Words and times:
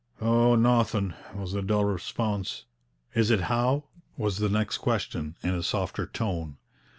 'Oh, 0.19 0.55
nauthin',' 0.55 1.13
was 1.35 1.51
the 1.53 1.61
dull 1.61 1.85
response. 1.85 2.65
'Is 3.13 3.29
it 3.29 3.41
Howe?' 3.41 3.83
was 4.17 4.39
the 4.39 4.49
next 4.49 4.79
question, 4.79 5.35
in 5.43 5.53
a 5.53 5.61
softer 5.61 6.07
tone. 6.07 6.57